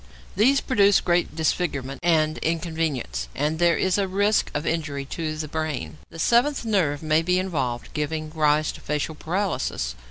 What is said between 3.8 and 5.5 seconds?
a risk of injury to the